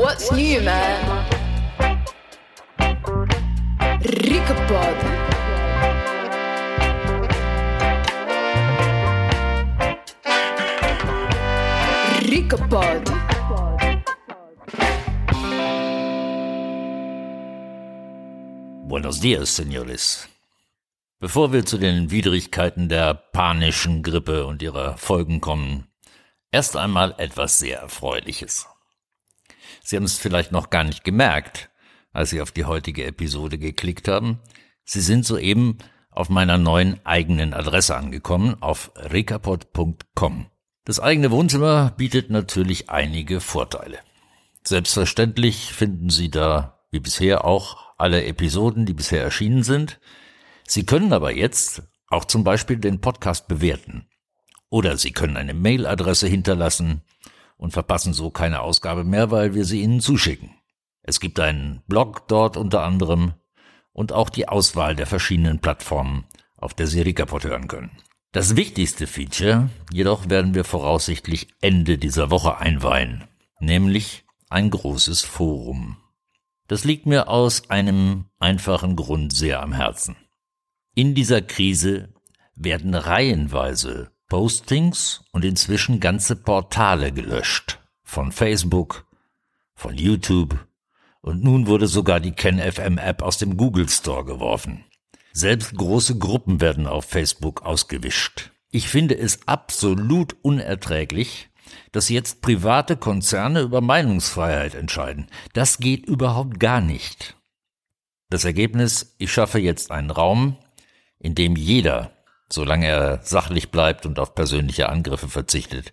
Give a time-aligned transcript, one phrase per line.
[0.00, 1.26] What's new, man?
[4.00, 4.96] Ricapod.
[12.22, 13.02] Ricapod.
[18.88, 20.26] Buenos dias, señores.
[21.18, 25.88] Bevor wir zu den Widrigkeiten der panischen Grippe und ihrer Folgen kommen,
[26.50, 28.69] erst einmal etwas sehr Erfreuliches.
[29.82, 31.70] Sie haben es vielleicht noch gar nicht gemerkt,
[32.12, 34.40] als Sie auf die heutige Episode geklickt haben.
[34.84, 35.78] Sie sind soeben
[36.10, 40.46] auf meiner neuen eigenen Adresse angekommen, auf recapod.com.
[40.84, 43.98] Das eigene Wohnzimmer bietet natürlich einige Vorteile.
[44.64, 50.00] Selbstverständlich finden Sie da, wie bisher auch, alle Episoden, die bisher erschienen sind.
[50.66, 54.06] Sie können aber jetzt auch zum Beispiel den Podcast bewerten.
[54.68, 57.02] Oder Sie können eine Mailadresse hinterlassen
[57.60, 60.54] und verpassen so keine Ausgabe mehr, weil wir sie Ihnen zuschicken.
[61.02, 63.34] Es gibt einen Blog dort unter anderem
[63.92, 66.24] und auch die Auswahl der verschiedenen Plattformen,
[66.56, 67.90] auf der Sie Recaport hören können.
[68.32, 73.24] Das wichtigste Feature jedoch werden wir voraussichtlich Ende dieser Woche einweihen,
[73.58, 75.98] nämlich ein großes Forum.
[76.66, 80.16] Das liegt mir aus einem einfachen Grund sehr am Herzen.
[80.94, 82.14] In dieser Krise
[82.54, 87.80] werden reihenweise Postings und inzwischen ganze Portale gelöscht.
[88.04, 89.04] Von Facebook,
[89.74, 90.56] von YouTube
[91.20, 94.84] und nun wurde sogar die KenFM App aus dem Google Store geworfen.
[95.32, 98.52] Selbst große Gruppen werden auf Facebook ausgewischt.
[98.70, 101.50] Ich finde es absolut unerträglich,
[101.90, 105.26] dass jetzt private Konzerne über Meinungsfreiheit entscheiden.
[105.54, 107.36] Das geht überhaupt gar nicht.
[108.28, 110.56] Das Ergebnis, ich schaffe jetzt einen Raum,
[111.18, 112.12] in dem jeder,
[112.52, 115.92] solange er sachlich bleibt und auf persönliche Angriffe verzichtet,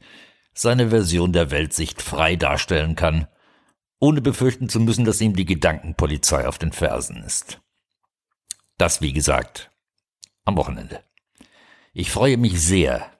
[0.54, 3.28] seine Version der Weltsicht frei darstellen kann,
[4.00, 7.62] ohne befürchten zu müssen, dass ihm die Gedankenpolizei auf den Fersen ist.
[8.78, 9.72] Das, wie gesagt,
[10.46, 11.04] am Wochenende.
[11.94, 13.12] Ich freue mich sehr,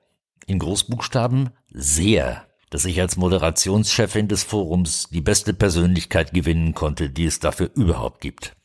[0.46, 7.26] in Großbuchstaben sehr, dass ich als Moderationschefin des Forums die beste Persönlichkeit gewinnen konnte, die
[7.26, 8.56] es dafür überhaupt gibt.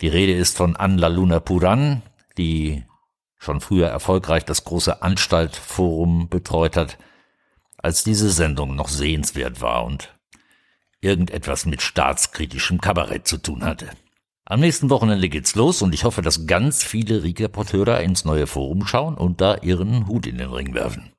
[0.00, 2.02] Die Rede ist von Anla Luna Puran,
[2.38, 2.84] die
[3.38, 6.98] schon früher erfolgreich das große Anstaltforum betreut hat,
[7.78, 10.16] als diese Sendung noch sehenswert war und
[11.00, 13.88] irgendetwas mit staatskritischem Kabarett zu tun hatte.
[14.44, 18.86] Am nächsten Wochenende geht's los und ich hoffe, dass ganz viele Reporteure ins neue Forum
[18.86, 21.12] schauen und da ihren Hut in den Ring werfen.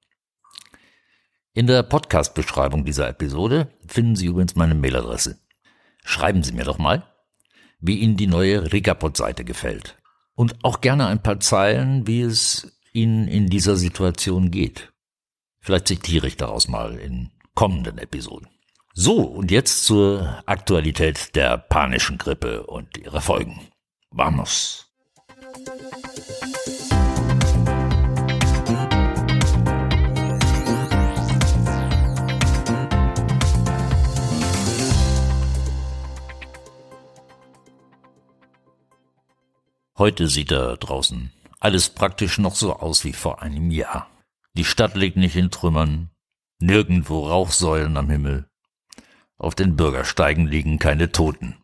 [1.53, 5.39] In der Podcast-Beschreibung dieser Episode finden Sie übrigens meine Mailadresse.
[6.05, 7.03] Schreiben Sie mir doch mal,
[7.79, 9.97] wie Ihnen die neue Regapod-Seite gefällt
[10.37, 14.93] und auch gerne ein paar Zeilen, wie es Ihnen in dieser Situation geht.
[15.59, 18.47] Vielleicht zitiere ich daraus mal in kommenden Episoden.
[18.93, 23.59] So, und jetzt zur Aktualität der panischen Grippe und ihrer Folgen.
[24.11, 24.86] Vamos!
[39.97, 44.09] Heute sieht er draußen alles praktisch noch so aus wie vor einem Jahr.
[44.53, 46.11] Die Stadt liegt nicht in Trümmern,
[46.59, 48.49] nirgendwo Rauchsäulen am Himmel.
[49.37, 51.57] Auf den Bürgersteigen liegen keine Toten.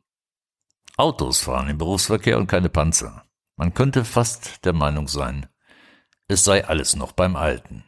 [0.98, 3.26] Autos fahren im Berufsverkehr und keine Panzer.
[3.56, 5.48] Man könnte fast der Meinung sein,
[6.28, 7.84] es sei alles noch beim Alten.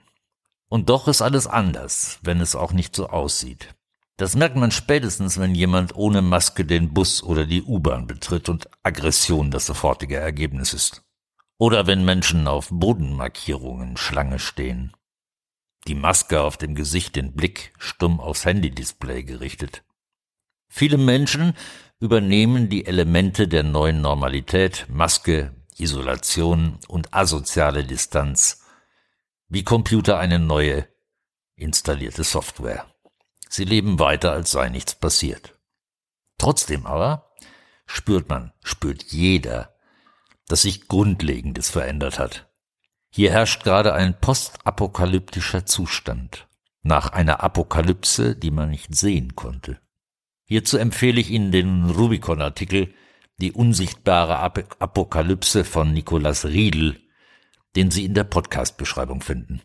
[0.68, 3.76] Und doch ist alles anders, wenn es auch nicht so aussieht.
[4.18, 8.70] Das merkt man spätestens, wenn jemand ohne Maske den Bus oder die U-Bahn betritt und
[8.82, 11.04] Aggression das sofortige Ergebnis ist.
[11.58, 14.94] Oder wenn Menschen auf Bodenmarkierungen Schlange stehen.
[15.88, 19.84] Die Maske auf dem Gesicht, den Blick stumm aufs Handy-Display gerichtet.
[20.70, 21.54] Viele Menschen
[22.00, 28.64] übernehmen die Elemente der neuen Normalität, Maske, Isolation und asoziale Distanz,
[29.50, 30.88] wie Computer eine neue
[31.56, 32.86] installierte Software.
[33.50, 35.58] Sie leben weiter, als sei nichts passiert.
[36.38, 37.34] Trotzdem aber
[37.86, 39.76] spürt man, spürt jeder,
[40.48, 42.50] dass sich Grundlegendes verändert hat.
[43.10, 46.48] Hier herrscht gerade ein postapokalyptischer Zustand,
[46.82, 49.80] nach einer Apokalypse, die man nicht sehen konnte.
[50.44, 52.94] Hierzu empfehle ich Ihnen den Rubicon-Artikel
[53.38, 57.02] Die unsichtbare Apokalypse von Nicolas Riedel,
[57.76, 59.62] den Sie in der Podcast-Beschreibung finden.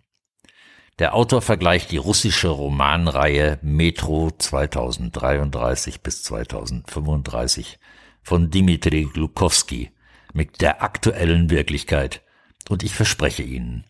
[1.01, 7.79] Der Autor vergleicht die russische Romanreihe Metro 2033 bis 2035
[8.23, 9.93] von Dmitri Glukowski
[10.35, 12.23] mit der aktuellen Wirklichkeit
[12.69, 13.87] und ich verspreche Ihnen,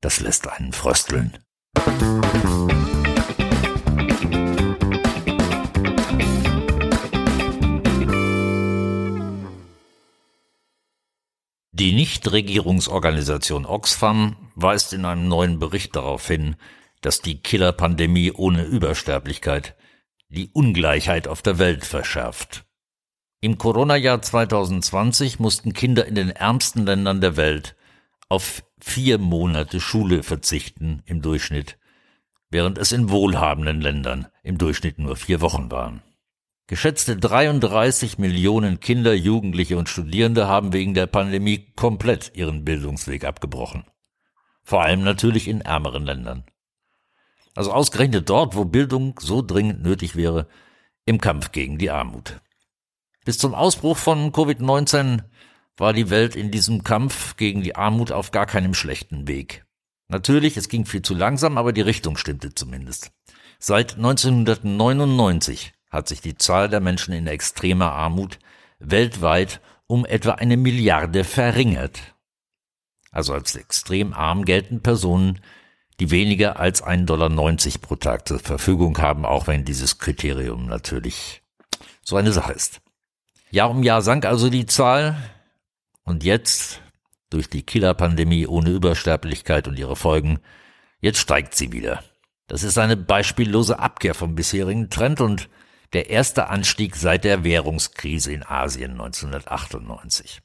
[0.00, 1.36] das lässt einen frösteln.
[11.76, 16.54] Die Nichtregierungsorganisation Oxfam weist in einem neuen Bericht darauf hin,
[17.00, 19.74] dass die Killerpandemie ohne Übersterblichkeit
[20.28, 22.64] die Ungleichheit auf der Welt verschärft.
[23.40, 27.74] Im Corona-Jahr 2020 mussten Kinder in den ärmsten Ländern der Welt
[28.28, 31.76] auf vier Monate Schule verzichten im Durchschnitt,
[32.50, 36.04] während es in wohlhabenden Ländern im Durchschnitt nur vier Wochen waren.
[36.66, 43.84] Geschätzte 33 Millionen Kinder, Jugendliche und Studierende haben wegen der Pandemie komplett ihren Bildungsweg abgebrochen.
[44.62, 46.44] Vor allem natürlich in ärmeren Ländern.
[47.54, 50.48] Also ausgerechnet dort, wo Bildung so dringend nötig wäre,
[51.04, 52.40] im Kampf gegen die Armut.
[53.26, 55.22] Bis zum Ausbruch von Covid-19
[55.76, 59.66] war die Welt in diesem Kampf gegen die Armut auf gar keinem schlechten Weg.
[60.08, 63.12] Natürlich, es ging viel zu langsam, aber die Richtung stimmte zumindest.
[63.58, 68.38] Seit 1999 hat sich die Zahl der Menschen in extremer Armut
[68.78, 72.14] weltweit um etwa eine Milliarde verringert.
[73.10, 75.40] Also als extrem arm gelten Personen,
[76.00, 77.30] die weniger als 1,90 Dollar
[77.80, 81.42] pro Tag zur Verfügung haben, auch wenn dieses Kriterium natürlich
[82.02, 82.80] so eine Sache ist.
[83.50, 85.16] Jahr um Jahr sank also die Zahl
[86.02, 86.80] und jetzt,
[87.30, 90.40] durch die Killerpandemie ohne Übersterblichkeit und ihre Folgen,
[91.00, 92.02] jetzt steigt sie wieder.
[92.46, 95.48] Das ist eine beispiellose Abkehr vom bisherigen Trend und
[95.94, 100.42] der erste Anstieg seit der Währungskrise in Asien 1998.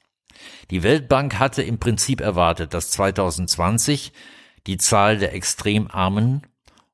[0.70, 4.14] Die Weltbank hatte im Prinzip erwartet, dass 2020
[4.68, 6.44] die Zahl der Extremarmen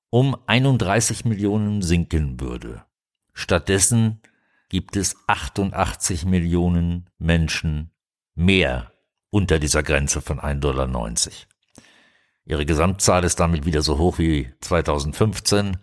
[0.09, 2.85] um 31 Millionen sinken würde.
[3.33, 4.21] Stattdessen
[4.69, 7.91] gibt es 88 Millionen Menschen
[8.33, 8.91] mehr
[9.29, 11.09] unter dieser Grenze von 1,90 Dollar.
[12.45, 15.77] Ihre Gesamtzahl ist damit wieder so hoch wie 2015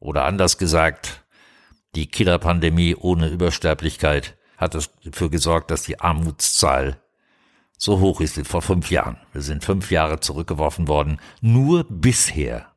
[0.00, 1.24] oder anders gesagt,
[1.98, 7.02] die Killerpandemie ohne Übersterblichkeit hat dafür gesorgt, dass die Armutszahl
[7.76, 9.16] so hoch ist wie vor fünf Jahren.
[9.32, 12.72] Wir sind fünf Jahre zurückgeworfen worden, nur bisher.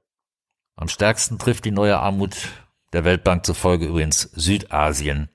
[0.75, 2.35] Am stärksten trifft die neue Armut
[2.94, 5.29] der Weltbank zufolge übrigens Südasien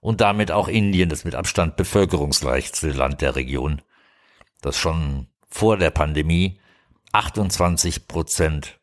[0.00, 3.82] und damit auch Indien, das mit Abstand bevölkerungsreichste Land der Region,
[4.62, 6.60] das schon vor der Pandemie
[7.12, 8.80] 28 Prozent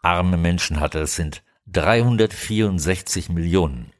[0.00, 1.00] arme Menschen hatte.
[1.00, 3.92] Das sind 364 Millionen.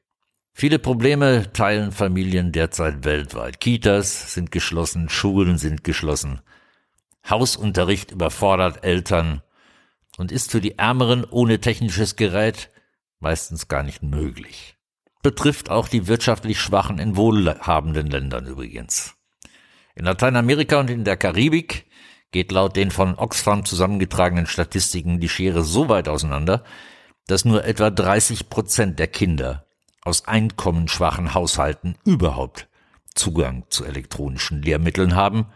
[0.53, 3.59] Viele Probleme teilen Familien derzeit weltweit.
[3.59, 6.41] Kitas sind geschlossen, Schulen sind geschlossen.
[7.29, 9.43] Hausunterricht überfordert Eltern
[10.19, 12.71] und ist für die Ärmeren ohne technisches Gerät
[13.19, 14.77] meistens gar nicht möglich.
[15.23, 19.15] Betrifft auch die wirtschaftlich Schwachen in wohlhabenden Ländern übrigens.
[19.95, 21.87] In Lateinamerika und in der Karibik
[22.31, 26.63] geht laut den von Oxfam zusammengetragenen Statistiken die Schere so weit auseinander,
[27.26, 29.67] dass nur etwa 30 Prozent der Kinder
[30.03, 32.69] aus einkommensschwachen Haushalten überhaupt
[33.15, 35.47] Zugang zu elektronischen Lehrmitteln haben.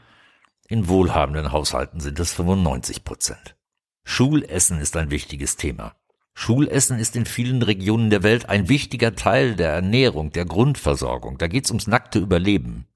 [0.68, 3.56] In wohlhabenden Haushalten sind es 95 Prozent.
[4.04, 5.94] Schulessen ist ein wichtiges Thema.
[6.34, 11.36] Schulessen ist in vielen Regionen der Welt ein wichtiger Teil der Ernährung, der Grundversorgung.
[11.36, 12.86] Da geht's ums nackte Überleben.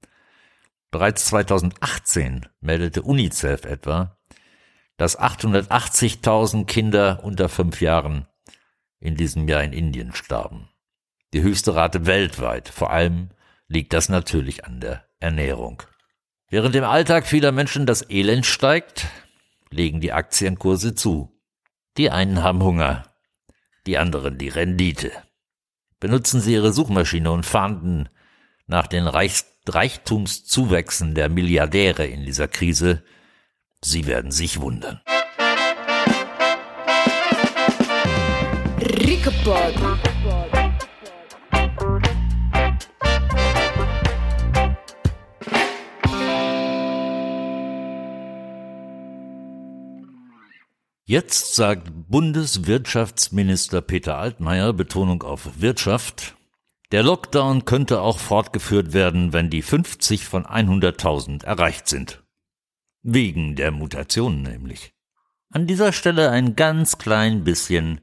[0.91, 4.17] Bereits 2018 meldete UNICEF etwa,
[4.97, 8.27] dass 880.000 Kinder unter fünf Jahren
[9.03, 10.69] in diesem Jahr in Indien starben.
[11.33, 12.69] Die höchste Rate weltweit.
[12.69, 13.31] Vor allem
[13.67, 15.83] liegt das natürlich an der Ernährung.
[16.49, 19.07] Während im Alltag vieler Menschen das Elend steigt,
[19.69, 21.37] legen die Aktienkurse zu.
[21.97, 23.03] Die einen haben Hunger,
[23.87, 25.11] die anderen die Rendite.
[25.99, 28.07] Benutzen Sie Ihre Suchmaschine und fahnden
[28.67, 33.03] nach den Reichs Reichtumszuwächsen der Milliardäre in dieser Krise.
[33.81, 35.01] Sie werden sich wundern.
[38.83, 39.73] Rickepod.
[51.05, 56.35] Jetzt sagt Bundeswirtschaftsminister Peter Altmaier, Betonung auf Wirtschaft,
[56.91, 62.21] der Lockdown könnte auch fortgeführt werden, wenn die 50 von 100.000 erreicht sind.
[63.01, 64.93] Wegen der Mutationen nämlich.
[65.49, 68.01] An dieser Stelle ein ganz klein bisschen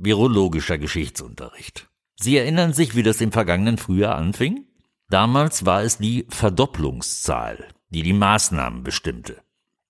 [0.00, 1.88] virologischer Geschichtsunterricht.
[2.16, 4.66] Sie erinnern sich, wie das im vergangenen Frühjahr anfing?
[5.08, 9.42] Damals war es die Verdopplungszahl, die die Maßnahmen bestimmte.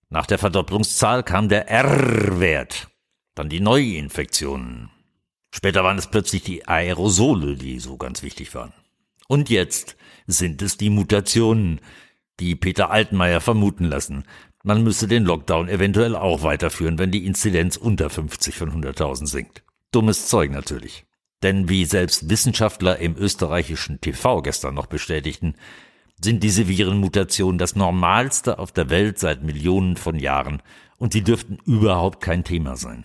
[0.09, 2.89] Nach der Verdopplungszahl kam der R-Wert,
[3.35, 4.91] dann die Neuinfektionen.
[5.53, 8.73] Später waren es plötzlich die Aerosole, die so ganz wichtig waren.
[9.29, 11.81] Und jetzt sind es die Mutationen,
[12.41, 14.25] die Peter Altmaier vermuten lassen.
[14.63, 19.63] Man müsse den Lockdown eventuell auch weiterführen, wenn die Inzidenz unter 50 von 100.000 sinkt.
[19.93, 21.05] Dummes Zeug natürlich.
[21.43, 25.55] Denn wie selbst Wissenschaftler im österreichischen TV gestern noch bestätigten,
[26.23, 30.63] sind diese Virenmutationen das Normalste auf der Welt seit Millionen von Jahren
[30.99, 33.05] und sie dürften überhaupt kein Thema sein.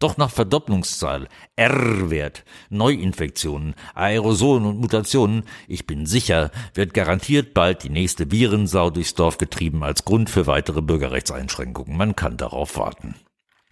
[0.00, 7.90] Doch nach Verdopplungszahl, R-Wert, Neuinfektionen, Aerosolen und Mutationen, ich bin sicher, wird garantiert bald die
[7.90, 11.96] nächste Virensau durchs Dorf getrieben als Grund für weitere Bürgerrechtseinschränkungen.
[11.96, 13.16] Man kann darauf warten.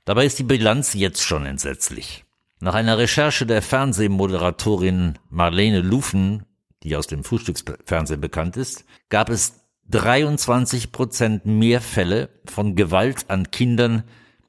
[0.04, 2.25] Dabei ist die Bilanz jetzt schon entsetzlich.
[2.60, 6.46] Nach einer Recherche der Fernsehmoderatorin Marlene Lufen,
[6.82, 13.50] die aus dem Frühstücksfernsehen bekannt ist, gab es 23 Prozent mehr Fälle von Gewalt an
[13.50, 14.04] Kindern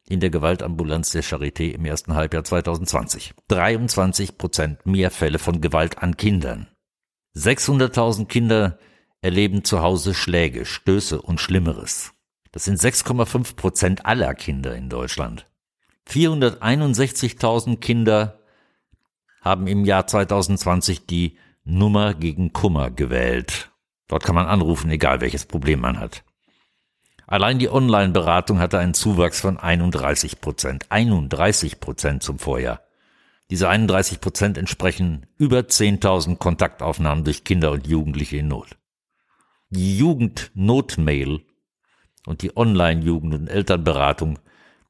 [0.07, 3.33] in der Gewaltambulanz der Charité im ersten Halbjahr 2020.
[3.49, 6.67] 23 Prozent mehr Fälle von Gewalt an Kindern.
[7.35, 8.79] 600.000 Kinder
[9.21, 12.13] erleben zu Hause Schläge, Stöße und Schlimmeres.
[12.53, 15.45] Das sind 6,5 Prozent aller Kinder in Deutschland.
[16.09, 18.39] 461.000 Kinder
[19.41, 23.71] haben im Jahr 2020 die Nummer gegen Kummer gewählt.
[24.07, 26.23] Dort kann man anrufen, egal welches Problem man hat.
[27.27, 30.85] Allein die Online-Beratung hatte einen Zuwachs von 31 Prozent.
[30.89, 32.81] 31 Prozent zum Vorjahr.
[33.49, 38.77] Diese 31 Prozent entsprechen über 10.000 Kontaktaufnahmen durch Kinder und Jugendliche in Not.
[39.69, 41.41] Die Jugendnotmail
[42.25, 44.39] und die Online-Jugend- und Elternberatung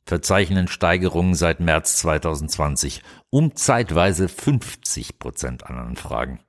[0.08, 6.40] verzeichnen Steigerungen seit März 2020 um zeitweise 50 Prozent an Anfragen.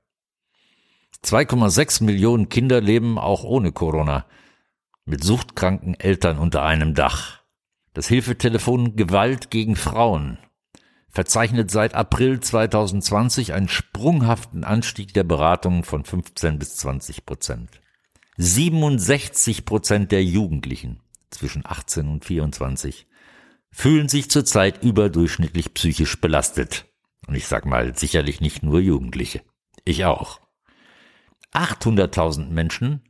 [1.25, 4.27] 2,6 Millionen Kinder leben auch ohne Corona
[5.05, 7.41] mit suchtkranken Eltern unter einem Dach.
[7.95, 10.39] Das Hilfetelefon Gewalt gegen Frauen
[11.11, 17.81] verzeichnet seit April 2020 einen sprunghaften Anstieg der Beratungen von 15 bis 20 Prozent.
[18.37, 21.01] 67 Prozent der Jugendlichen
[21.31, 23.09] zwischen 18 und 24
[23.71, 26.87] fühlen sich zurzeit überdurchschnittlich psychisch belastet.
[27.27, 29.43] Und ich sag mal, sicherlich nicht nur Jugendliche.
[29.85, 30.41] Ich auch.
[31.53, 33.03] 800.000 Menschen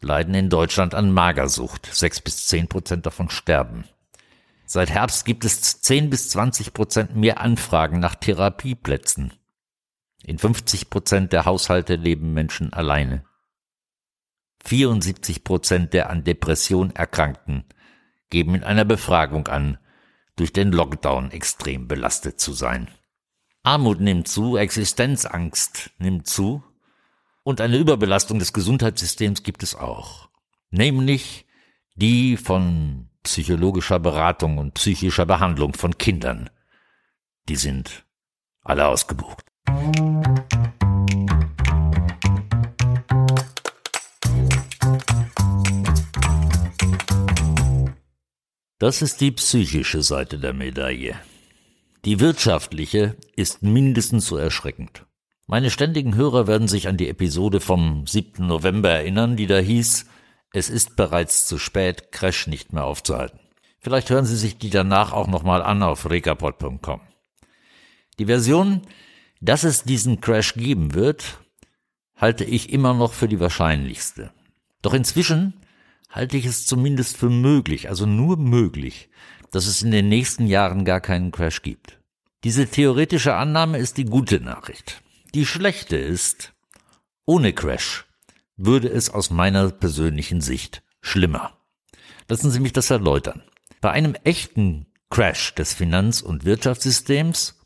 [0.00, 1.86] leiden in Deutschland an Magersucht.
[1.92, 3.84] Sechs bis zehn Prozent davon sterben.
[4.66, 9.32] Seit Herbst gibt es 10 bis 20 Prozent mehr Anfragen nach Therapieplätzen.
[10.24, 13.24] In 50 Prozent der Haushalte leben Menschen alleine.
[14.64, 17.64] 74 Prozent der an Depression Erkrankten
[18.30, 19.78] geben in einer Befragung an,
[20.36, 22.88] durch den Lockdown extrem belastet zu sein.
[23.62, 26.62] Armut nimmt zu, Existenzangst nimmt zu
[27.42, 30.28] und eine Überbelastung des Gesundheitssystems gibt es auch.
[30.70, 31.46] Nämlich
[31.94, 36.50] die von psychologischer Beratung und psychischer Behandlung von Kindern.
[37.48, 38.04] Die sind
[38.62, 39.44] alle ausgebucht.
[48.78, 51.16] Das ist die psychische Seite der Medaille.
[52.04, 55.06] Die wirtschaftliche ist mindestens so erschreckend.
[55.46, 58.46] Meine ständigen Hörer werden sich an die Episode vom 7.
[58.46, 60.04] November erinnern, die da hieß,
[60.52, 63.40] es ist bereits zu spät, Crash nicht mehr aufzuhalten.
[63.80, 67.00] Vielleicht hören Sie sich die danach auch nochmal an auf rekapod.com.
[68.18, 68.82] Die Version,
[69.40, 71.38] dass es diesen Crash geben wird,
[72.14, 74.32] halte ich immer noch für die wahrscheinlichste.
[74.82, 75.54] Doch inzwischen
[76.08, 79.08] halte ich es zumindest für möglich, also nur möglich,
[79.50, 81.98] dass es in den nächsten Jahren gar keinen Crash gibt.
[82.44, 85.02] Diese theoretische Annahme ist die gute Nachricht.
[85.34, 86.52] Die schlechte ist,
[87.24, 88.06] ohne Crash
[88.56, 91.56] würde es aus meiner persönlichen Sicht schlimmer.
[92.28, 93.42] Lassen Sie mich das erläutern.
[93.80, 97.60] Bei einem echten Crash des Finanz- und Wirtschaftssystems,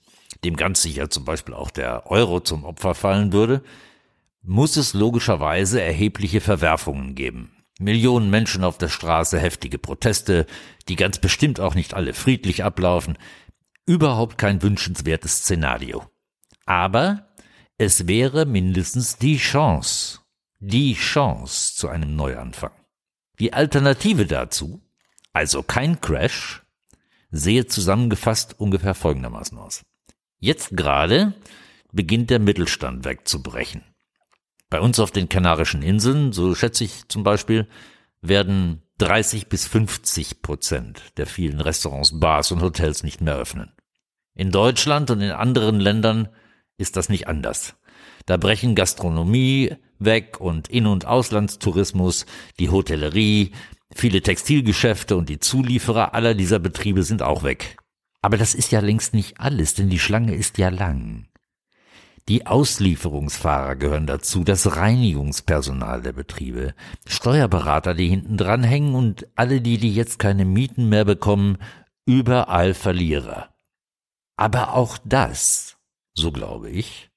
[0.44, 3.62] dem ganz sicher zum Beispiel auch der Euro zum Opfer fallen würde,
[4.42, 7.52] muss es logischerweise erhebliche Verwerfungen geben.
[7.80, 10.46] Millionen Menschen auf der Straße, heftige Proteste,
[10.88, 13.16] die ganz bestimmt auch nicht alle friedlich ablaufen.
[13.86, 16.04] Überhaupt kein wünschenswertes Szenario.
[16.66, 17.30] Aber
[17.78, 20.20] es wäre mindestens die Chance,
[20.58, 22.72] die Chance zu einem Neuanfang.
[23.38, 24.82] Die Alternative dazu,
[25.32, 26.62] also kein Crash,
[27.30, 29.82] sehe zusammengefasst ungefähr folgendermaßen aus.
[30.38, 31.32] Jetzt gerade
[31.92, 33.82] beginnt der Mittelstand wegzubrechen.
[34.70, 37.66] Bei uns auf den Kanarischen Inseln, so schätze ich zum Beispiel,
[38.22, 43.72] werden 30 bis 50 Prozent der vielen Restaurants, Bars und Hotels nicht mehr öffnen.
[44.34, 46.28] In Deutschland und in anderen Ländern
[46.78, 47.74] ist das nicht anders.
[48.26, 52.26] Da brechen Gastronomie weg und In- und Auslandstourismus,
[52.58, 53.52] die Hotellerie,
[53.94, 57.76] viele Textilgeschäfte und die Zulieferer aller dieser Betriebe sind auch weg.
[58.22, 61.26] Aber das ist ja längst nicht alles, denn die Schlange ist ja lang.
[62.28, 66.74] Die Auslieferungsfahrer gehören dazu, das Reinigungspersonal der Betriebe,
[67.06, 71.58] Steuerberater, die hinten dran hängen und alle die, die jetzt keine Mieten mehr bekommen,
[72.06, 73.48] überall Verlierer.
[74.36, 75.76] Aber auch das
[76.20, 77.10] so glaube ich,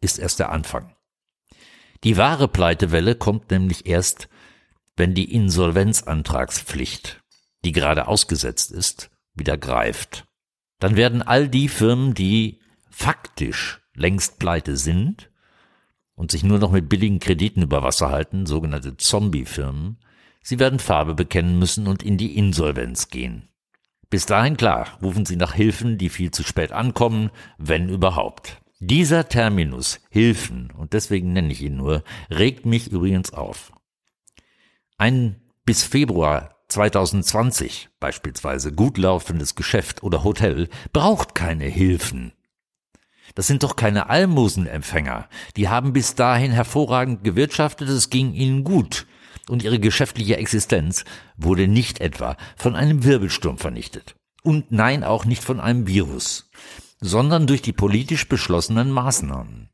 [0.00, 0.94] ist erst der Anfang.
[2.04, 4.28] Die wahre Pleitewelle kommt nämlich erst,
[4.96, 7.22] wenn die Insolvenzantragspflicht,
[7.64, 10.26] die gerade ausgesetzt ist, wieder greift.
[10.78, 12.60] Dann werden all die Firmen, die
[12.90, 15.30] faktisch längst pleite sind
[16.14, 19.98] und sich nur noch mit billigen Krediten über Wasser halten, sogenannte Zombie-Firmen,
[20.42, 23.48] sie werden Farbe bekennen müssen und in die Insolvenz gehen.
[24.10, 28.60] Bis dahin klar, rufen sie nach Hilfen, die viel zu spät ankommen, wenn überhaupt.
[28.78, 33.72] Dieser Terminus Hilfen, und deswegen nenne ich ihn nur, regt mich übrigens auf.
[34.98, 42.32] Ein bis Februar 2020 beispielsweise gut laufendes Geschäft oder Hotel braucht keine Hilfen.
[43.34, 45.28] Das sind doch keine Almosenempfänger.
[45.56, 49.06] Die haben bis dahin hervorragend gewirtschaftet, es ging ihnen gut.
[49.48, 51.04] Und ihre geschäftliche Existenz
[51.36, 54.14] wurde nicht etwa von einem Wirbelsturm vernichtet.
[54.42, 56.50] Und nein, auch nicht von einem Virus,
[57.00, 59.70] sondern durch die politisch beschlossenen Maßnahmen.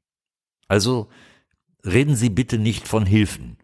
[0.69, 1.09] Also
[1.85, 3.59] reden Sie bitte nicht von Hilfen,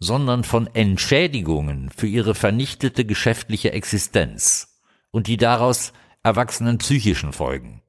[0.00, 4.80] sondern von Entschädigungen für Ihre vernichtete geschäftliche Existenz
[5.10, 5.92] und die daraus
[6.22, 7.82] erwachsenen psychischen Folgen.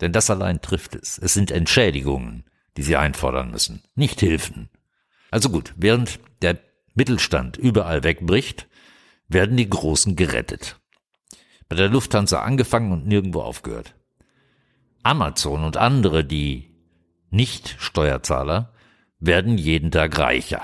[0.00, 1.18] Denn das allein trifft es.
[1.18, 2.44] Es sind Entschädigungen,
[2.76, 4.68] die sie einfordern müssen, nicht Hilfen.
[5.30, 6.58] Also gut, während der
[6.94, 8.68] Mittelstand überall wegbricht,
[9.28, 10.80] werden die Großen gerettet.
[11.68, 13.94] Bei der Lufthansa angefangen und nirgendwo aufgehört.
[15.02, 16.70] Amazon und andere, die
[17.30, 18.72] nicht Steuerzahler,
[19.18, 20.62] werden jeden Tag reicher.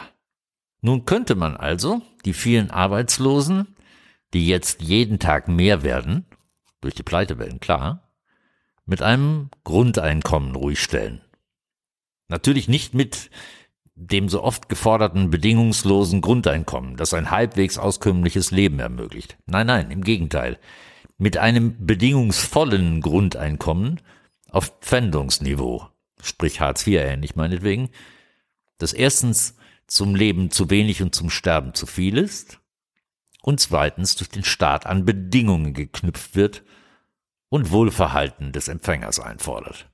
[0.80, 3.76] Nun könnte man also die vielen Arbeitslosen,
[4.34, 6.26] die jetzt jeden Tag mehr werden,
[6.80, 8.11] durch die Pleitewellen klar,
[8.86, 11.20] mit einem Grundeinkommen ruhig stellen.
[12.28, 13.30] Natürlich nicht mit
[13.94, 19.36] dem so oft geforderten bedingungslosen Grundeinkommen, das ein halbwegs auskömmliches Leben ermöglicht.
[19.46, 20.58] Nein, nein, im Gegenteil.
[21.18, 24.00] Mit einem bedingungsvollen Grundeinkommen
[24.48, 25.86] auf Pfändungsniveau,
[26.20, 27.90] sprich Hartz IV ähnlich meinetwegen,
[28.78, 32.60] das erstens zum Leben zu wenig und zum Sterben zu viel ist
[33.42, 36.64] und zweitens durch den Staat an Bedingungen geknüpft wird,
[37.52, 39.90] und Wohlverhalten des Empfängers einfordert.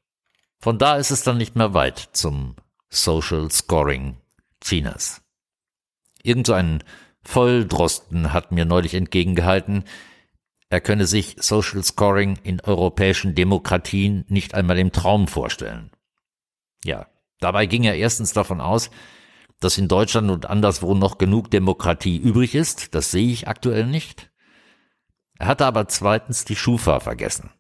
[0.61, 2.55] Von da ist es dann nicht mehr weit zum
[2.89, 4.17] Social Scoring
[4.63, 5.23] Chinas.
[6.23, 6.85] Irgend so ein
[7.23, 9.83] Volldrosten hat mir neulich entgegengehalten,
[10.71, 15.91] er könne sich Social Scoring in europäischen Demokratien nicht einmal im Traum vorstellen.
[16.85, 17.09] Ja,
[17.41, 18.89] dabei ging er erstens davon aus,
[19.59, 24.28] dass in Deutschland und anderswo noch genug Demokratie übrig ist, das sehe ich aktuell nicht.
[25.39, 27.51] Er hatte aber zweitens die Schufa vergessen.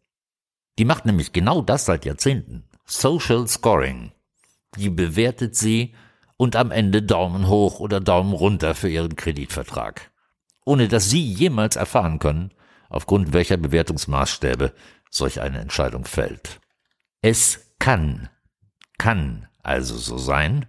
[0.79, 2.65] Die macht nämlich genau das seit Jahrzehnten.
[2.85, 4.13] Social Scoring.
[4.77, 5.95] Die bewertet sie
[6.37, 10.11] und am Ende Daumen hoch oder Daumen runter für ihren Kreditvertrag.
[10.65, 12.53] Ohne dass Sie jemals erfahren können,
[12.91, 14.75] aufgrund welcher Bewertungsmaßstäbe
[15.11, 16.61] solch eine Entscheidung fällt.
[17.23, 18.29] Es kann,
[18.99, 20.67] kann also so sein,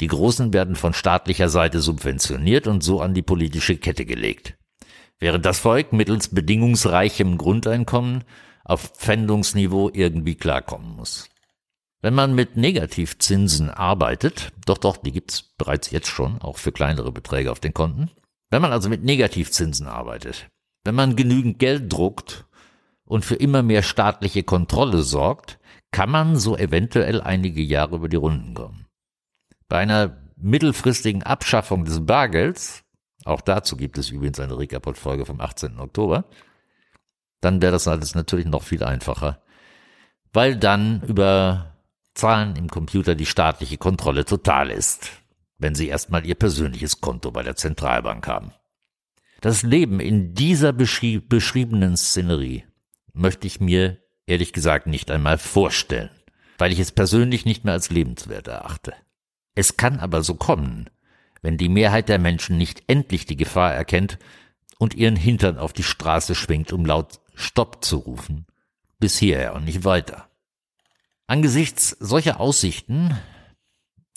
[0.00, 4.56] die Großen werden von staatlicher Seite subventioniert und so an die politische Kette gelegt
[5.18, 8.24] während das Volk mittels bedingungsreichem Grundeinkommen
[8.64, 11.28] auf Pfändungsniveau irgendwie klarkommen muss.
[12.00, 17.12] Wenn man mit Negativzinsen arbeitet, doch doch, die gibt's bereits jetzt schon, auch für kleinere
[17.12, 18.10] Beträge auf den Konten.
[18.50, 20.48] Wenn man also mit Negativzinsen arbeitet,
[20.84, 22.44] wenn man genügend Geld druckt
[23.04, 25.58] und für immer mehr staatliche Kontrolle sorgt,
[25.92, 28.86] kann man so eventuell einige Jahre über die Runden kommen.
[29.68, 32.82] Bei einer mittelfristigen Abschaffung des Bargelds
[33.24, 35.78] auch dazu gibt es übrigens eine Recap-Folge vom 18.
[35.78, 36.24] Oktober.
[37.40, 39.42] Dann wäre das alles natürlich noch viel einfacher,
[40.32, 41.76] weil dann über
[42.14, 45.10] Zahlen im Computer die staatliche Kontrolle total ist,
[45.58, 48.52] wenn sie erstmal ihr persönliches Konto bei der Zentralbank haben.
[49.40, 52.64] Das Leben in dieser beschriebenen Szenerie
[53.12, 56.10] möchte ich mir ehrlich gesagt nicht einmal vorstellen,
[56.58, 58.94] weil ich es persönlich nicht mehr als lebenswert erachte.
[59.54, 60.88] Es kann aber so kommen,
[61.42, 64.18] wenn die Mehrheit der Menschen nicht endlich die Gefahr erkennt
[64.78, 68.46] und ihren Hintern auf die Straße schwingt, um laut Stopp zu rufen,
[68.98, 70.28] bis hierher und nicht weiter.
[71.26, 73.16] Angesichts solcher Aussichten,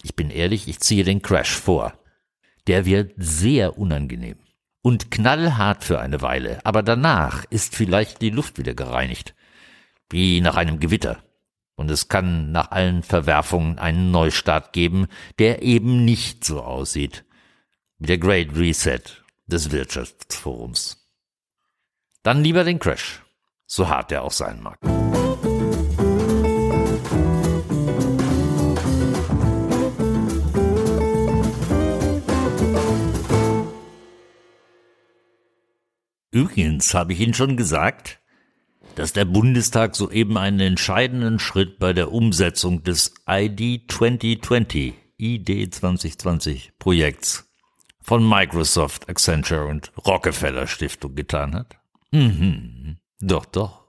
[0.03, 1.93] ich bin ehrlich, ich ziehe den Crash vor.
[2.67, 4.37] Der wird sehr unangenehm
[4.81, 9.33] und knallhart für eine Weile, aber danach ist vielleicht die Luft wieder gereinigt,
[10.09, 11.23] wie nach einem Gewitter.
[11.75, 15.07] Und es kann nach allen Verwerfungen einen Neustart geben,
[15.39, 17.25] der eben nicht so aussieht
[17.97, 19.01] wie der Great Reset
[19.45, 20.97] des Wirtschaftsforums.
[22.23, 23.21] Dann lieber den Crash,
[23.65, 24.79] so hart er auch sein mag.
[36.31, 38.19] Übrigens habe ich Ihnen schon gesagt,
[38.95, 46.73] dass der Bundestag soeben einen entscheidenden Schritt bei der Umsetzung des ID 2020 ID 2020
[46.77, 47.49] Projekts
[48.01, 51.77] von Microsoft, Accenture und Rockefeller Stiftung getan hat?
[52.11, 53.85] Mhm, doch, doch.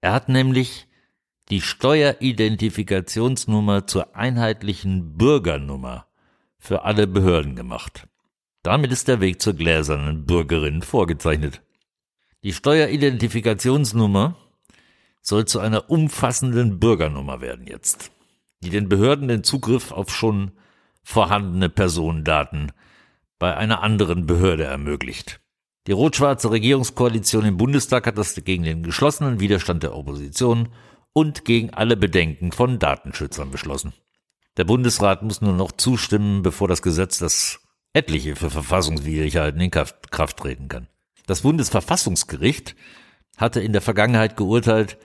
[0.00, 0.86] Er hat nämlich
[1.50, 6.06] die Steueridentifikationsnummer zur einheitlichen Bürgernummer
[6.58, 8.08] für alle Behörden gemacht.
[8.62, 11.62] Damit ist der Weg zur gläsernen Bürgerin vorgezeichnet.
[12.44, 14.36] Die Steueridentifikationsnummer
[15.22, 18.12] soll zu einer umfassenden Bürgernummer werden jetzt,
[18.60, 20.52] die den Behörden den Zugriff auf schon
[21.02, 22.70] vorhandene Personendaten
[23.40, 25.40] bei einer anderen Behörde ermöglicht.
[25.88, 30.68] Die rot-schwarze Regierungskoalition im Bundestag hat das gegen den geschlossenen Widerstand der Opposition
[31.12, 33.94] und gegen alle Bedenken von Datenschützern beschlossen.
[34.58, 37.60] Der Bundesrat muss nur noch zustimmen, bevor das Gesetz, das
[37.94, 40.88] etliche für Verfassungswidrigkeiten in Kraft treten kann.
[41.28, 42.74] Das Bundesverfassungsgericht
[43.36, 44.96] hatte in der Vergangenheit geurteilt,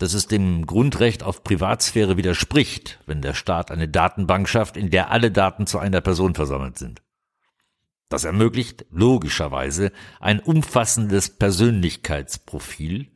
[0.00, 5.12] dass es dem Grundrecht auf Privatsphäre widerspricht, wenn der Staat eine Datenbank schafft, in der
[5.12, 7.02] alle Daten zu einer Person versammelt sind.
[8.08, 13.06] Das ermöglicht logischerweise ein umfassendes Persönlichkeitsprofil,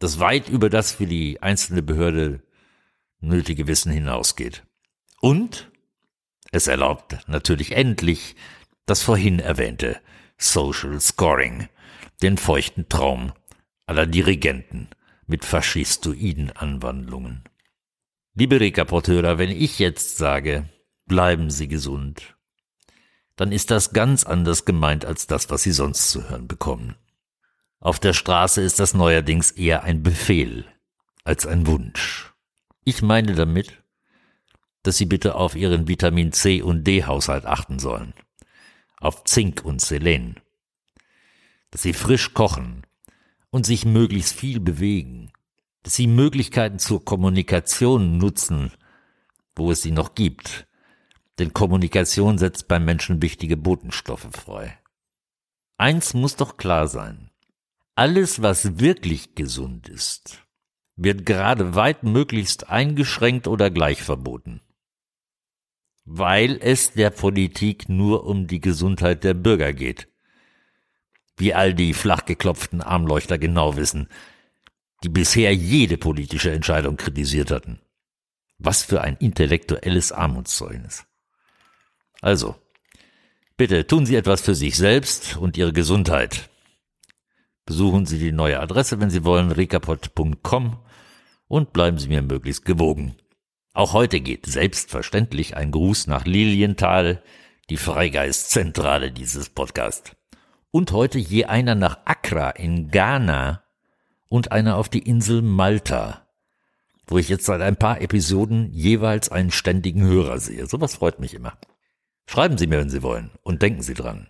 [0.00, 2.42] das weit über das für die einzelne Behörde
[3.20, 4.64] nötige Wissen hinausgeht.
[5.20, 5.70] Und
[6.50, 8.34] es erlaubt natürlich endlich
[8.84, 10.00] das vorhin erwähnte
[10.36, 11.68] Social Scoring,
[12.24, 13.34] den feuchten Traum
[13.84, 14.88] aller Dirigenten
[15.26, 17.44] mit faschistoiden Anwandlungen.
[18.32, 20.66] Liebe Rekaporteure, wenn ich jetzt sage,
[21.04, 22.34] bleiben Sie gesund,
[23.36, 26.96] dann ist das ganz anders gemeint als das, was Sie sonst zu hören bekommen.
[27.78, 30.64] Auf der Straße ist das neuerdings eher ein Befehl
[31.24, 32.32] als ein Wunsch.
[32.84, 33.82] Ich meine damit,
[34.82, 38.14] dass Sie bitte auf Ihren Vitamin C und D Haushalt achten sollen,
[38.96, 40.40] auf Zink und Selen,
[41.74, 42.86] dass Sie frisch kochen
[43.50, 45.32] und sich möglichst viel bewegen,
[45.82, 48.70] dass Sie Möglichkeiten zur Kommunikation nutzen,
[49.56, 50.68] wo es sie noch gibt,
[51.40, 54.78] denn Kommunikation setzt beim Menschen wichtige Botenstoffe frei.
[55.76, 57.32] Eins muss doch klar sein.
[57.96, 60.46] Alles, was wirklich gesund ist,
[60.94, 64.60] wird gerade weit möglichst eingeschränkt oder gleich verboten.
[66.04, 70.06] Weil es der Politik nur um die Gesundheit der Bürger geht.
[71.36, 74.08] Wie all die flachgeklopften Armleuchter genau wissen,
[75.02, 77.80] die bisher jede politische Entscheidung kritisiert hatten.
[78.58, 81.04] Was für ein intellektuelles Armutszeugnis.
[82.20, 82.54] Also,
[83.56, 86.48] bitte tun Sie etwas für sich selbst und Ihre Gesundheit.
[87.66, 90.78] Besuchen Sie die neue Adresse, wenn Sie wollen, rekapot.com
[91.48, 93.16] und bleiben Sie mir möglichst gewogen.
[93.72, 97.22] Auch heute geht selbstverständlich ein Gruß nach Lilienthal,
[97.70, 100.12] die Freigeistzentrale dieses Podcasts.
[100.74, 103.62] Und heute je einer nach Accra in Ghana
[104.28, 106.26] und einer auf die Insel Malta,
[107.06, 110.66] wo ich jetzt seit ein paar Episoden jeweils einen ständigen Hörer sehe.
[110.66, 111.56] Sowas freut mich immer.
[112.26, 114.26] Schreiben Sie mir, wenn Sie wollen, und denken Sie dran.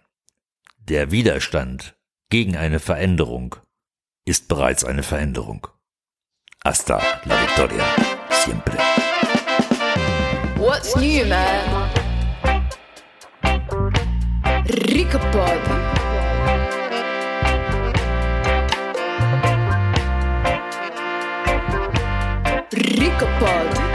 [0.76, 1.96] Der Widerstand
[2.28, 3.56] gegen eine Veränderung
[4.26, 5.66] ist bereits eine Veränderung.
[6.62, 7.84] Hasta la victoria,
[8.28, 8.76] siempre.
[10.58, 11.90] What's new, man?
[14.92, 15.83] Ricapod.
[22.74, 23.68] Ricapod.
[23.74, 23.93] What's